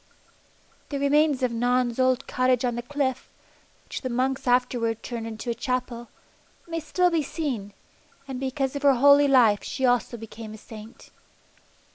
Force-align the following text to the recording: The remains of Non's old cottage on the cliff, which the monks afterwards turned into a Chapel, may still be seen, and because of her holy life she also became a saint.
The 0.89 0.97
remains 0.97 1.43
of 1.43 1.51
Non's 1.51 1.99
old 1.99 2.25
cottage 2.25 2.65
on 2.65 2.73
the 2.73 2.81
cliff, 2.81 3.29
which 3.85 4.01
the 4.01 4.09
monks 4.09 4.47
afterwards 4.47 5.01
turned 5.03 5.27
into 5.27 5.51
a 5.51 5.53
Chapel, 5.53 6.09
may 6.67 6.79
still 6.79 7.11
be 7.11 7.21
seen, 7.21 7.71
and 8.27 8.39
because 8.39 8.75
of 8.75 8.81
her 8.81 8.95
holy 8.95 9.27
life 9.27 9.63
she 9.63 9.85
also 9.85 10.17
became 10.17 10.55
a 10.55 10.57
saint. 10.57 11.11